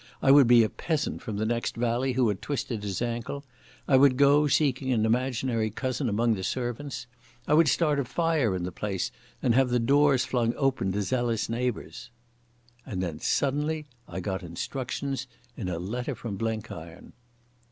I 0.19 0.31
would 0.31 0.47
be 0.47 0.63
a 0.63 0.69
peasant 0.69 1.21
from 1.21 1.37
the 1.37 1.45
next 1.45 1.75
valley 1.75 2.13
who 2.13 2.27
had 2.29 2.41
twisted 2.41 2.81
his 2.81 3.03
ankle.... 3.03 3.43
I 3.87 3.97
would 3.97 4.17
go 4.17 4.47
seeking 4.47 4.91
an 4.91 5.05
imaginary 5.05 5.69
cousin 5.69 6.09
among 6.09 6.33
the 6.33 6.43
servants.... 6.43 7.05
I 7.47 7.53
would 7.53 7.67
start 7.67 7.99
a 7.99 8.03
fire 8.05 8.55
in 8.55 8.63
the 8.63 8.71
place 8.71 9.11
and 9.43 9.53
have 9.53 9.69
the 9.69 9.77
doors 9.77 10.25
flung 10.25 10.55
open 10.57 10.91
to 10.93 11.03
zealous 11.03 11.49
neighbours.... 11.49 12.09
And 12.83 13.03
then 13.03 13.19
suddenly 13.19 13.85
I 14.07 14.21
got 14.21 14.41
instructions 14.41 15.27
in 15.55 15.69
a 15.69 15.77
letter 15.77 16.15
from 16.15 16.35
Blenkiron. 16.35 17.13